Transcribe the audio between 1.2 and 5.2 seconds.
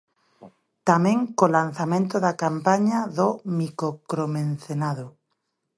co lanzamento da campaña do micocromencenado.